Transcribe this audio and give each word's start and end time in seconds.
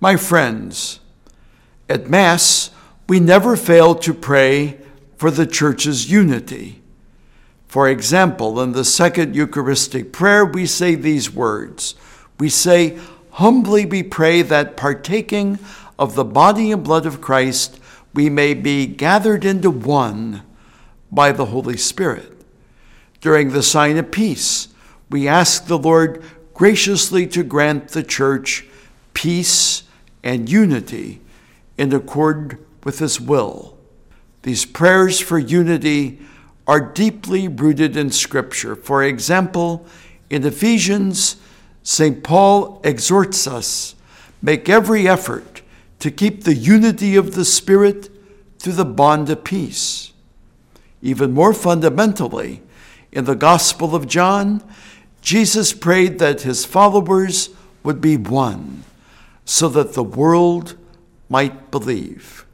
My 0.00 0.16
friends, 0.16 1.00
at 1.88 2.08
Mass, 2.08 2.70
we 3.08 3.18
never 3.18 3.56
fail 3.56 3.96
to 3.96 4.14
pray 4.14 4.78
for 5.16 5.30
the 5.30 5.46
church's 5.46 6.10
unity. 6.10 6.82
For 7.66 7.88
example, 7.88 8.60
in 8.60 8.72
the 8.72 8.84
second 8.84 9.34
Eucharistic 9.34 10.12
prayer, 10.12 10.44
we 10.44 10.66
say 10.66 10.94
these 10.94 11.32
words 11.32 11.96
We 12.38 12.48
say, 12.48 12.98
Humbly 13.32 13.86
we 13.86 14.02
pray 14.02 14.42
that 14.42 14.76
partaking 14.76 15.58
of 15.98 16.14
the 16.14 16.24
body 16.24 16.70
and 16.70 16.84
blood 16.84 17.04
of 17.04 17.20
Christ, 17.20 17.80
we 18.14 18.30
may 18.30 18.54
be 18.54 18.86
gathered 18.86 19.44
into 19.44 19.70
one 19.70 20.42
by 21.10 21.32
the 21.32 21.46
Holy 21.46 21.76
Spirit. 21.76 22.32
During 23.20 23.50
the 23.50 23.62
sign 23.62 23.96
of 23.96 24.12
peace, 24.12 24.68
we 25.10 25.26
ask 25.26 25.66
the 25.66 25.78
Lord 25.78 26.22
graciously 26.54 27.26
to 27.28 27.42
grant 27.42 27.88
the 27.88 28.02
church 28.04 28.66
peace 29.12 29.82
and 30.22 30.48
unity 30.48 31.20
in 31.76 31.92
accord 31.92 32.58
with 32.84 32.98
his 32.98 33.20
will. 33.20 33.76
These 34.42 34.64
prayers 34.64 35.20
for 35.20 35.38
unity 35.38 36.20
are 36.66 36.80
deeply 36.80 37.48
rooted 37.48 37.96
in 37.96 38.10
Scripture. 38.10 38.76
For 38.76 39.02
example, 39.02 39.86
in 40.28 40.44
Ephesians, 40.44 41.36
St. 41.82 42.22
Paul 42.22 42.80
exhorts 42.84 43.46
us 43.46 43.94
make 44.42 44.68
every 44.68 45.08
effort 45.08 45.62
to 45.98 46.10
keep 46.10 46.44
the 46.44 46.54
unity 46.54 47.16
of 47.16 47.34
the 47.34 47.44
Spirit 47.44 48.10
through 48.58 48.74
the 48.74 48.84
bond 48.84 49.30
of 49.30 49.44
peace. 49.44 50.12
Even 51.02 51.32
more 51.32 51.54
fundamentally, 51.54 52.62
in 53.10 53.24
the 53.24 53.34
Gospel 53.34 53.94
of 53.94 54.06
John, 54.06 54.62
Jesus 55.22 55.72
prayed 55.72 56.18
that 56.18 56.42
his 56.42 56.64
followers 56.64 57.50
would 57.82 58.00
be 58.00 58.16
one 58.16 58.84
so 59.48 59.66
that 59.66 59.94
the 59.94 60.04
world 60.04 60.76
might 61.30 61.70
believe. 61.70 62.44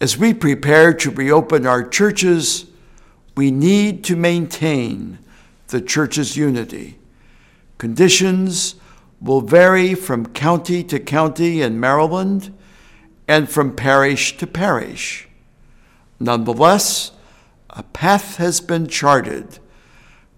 As 0.00 0.16
we 0.16 0.32
prepare 0.32 0.94
to 0.94 1.10
reopen 1.10 1.66
our 1.66 1.86
churches, 1.86 2.64
we 3.36 3.50
need 3.50 4.02
to 4.04 4.16
maintain 4.16 5.18
the 5.66 5.82
church's 5.82 6.38
unity. 6.38 6.98
Conditions 7.76 8.76
will 9.20 9.42
vary 9.42 9.94
from 9.94 10.24
county 10.24 10.82
to 10.84 10.98
county 10.98 11.60
in 11.60 11.78
Maryland 11.78 12.56
and 13.28 13.50
from 13.50 13.76
parish 13.76 14.38
to 14.38 14.46
parish. 14.46 15.28
Nonetheless, 16.18 17.12
a 17.68 17.82
path 17.82 18.36
has 18.36 18.62
been 18.62 18.86
charted 18.86 19.58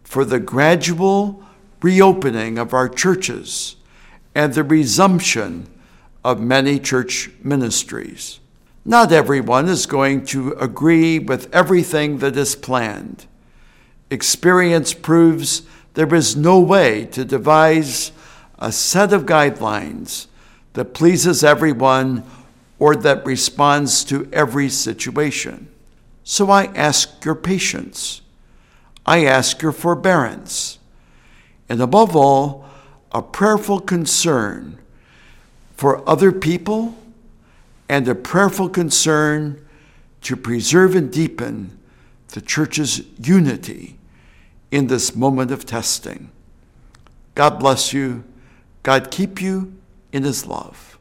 for 0.02 0.24
the 0.24 0.40
gradual 0.40 1.44
reopening 1.82 2.58
of 2.58 2.74
our 2.74 2.88
churches 2.88 3.76
and 4.34 4.54
the 4.54 4.64
resumption 4.64 5.68
of 6.24 6.40
many 6.40 6.78
church 6.78 7.30
ministries. 7.42 8.40
Not 8.84 9.12
everyone 9.12 9.68
is 9.68 9.86
going 9.86 10.24
to 10.26 10.52
agree 10.52 11.18
with 11.18 11.52
everything 11.54 12.18
that 12.18 12.36
is 12.36 12.54
planned. 12.54 13.26
Experience 14.10 14.94
proves 14.94 15.62
there 15.94 16.14
is 16.14 16.36
no 16.36 16.58
way 16.58 17.04
to 17.06 17.24
devise 17.24 18.12
a 18.58 18.72
set 18.72 19.12
of 19.12 19.26
guidelines 19.26 20.26
that 20.74 20.94
pleases 20.94 21.42
everyone 21.42 22.24
or 22.78 22.96
that 22.96 23.24
responds 23.26 24.04
to 24.04 24.28
every 24.32 24.68
situation. 24.68 25.68
So 26.24 26.50
I 26.50 26.66
ask 26.74 27.24
your 27.24 27.34
patience. 27.34 28.22
I 29.04 29.24
ask 29.24 29.60
your 29.62 29.72
forbearance. 29.72 30.78
And 31.68 31.80
above 31.80 32.16
all, 32.16 32.64
a 33.12 33.22
prayerful 33.22 33.80
concern 33.80 34.78
for 35.80 36.06
other 36.06 36.30
people 36.30 36.94
and 37.88 38.06
a 38.06 38.14
prayerful 38.14 38.68
concern 38.68 39.66
to 40.20 40.36
preserve 40.36 40.94
and 40.94 41.10
deepen 41.10 41.78
the 42.28 42.40
church's 42.42 43.00
unity 43.18 43.96
in 44.70 44.88
this 44.88 45.16
moment 45.16 45.50
of 45.50 45.64
testing. 45.64 46.30
God 47.34 47.58
bless 47.58 47.94
you. 47.94 48.24
God 48.82 49.10
keep 49.10 49.40
you 49.40 49.72
in 50.12 50.22
his 50.22 50.44
love. 50.44 50.98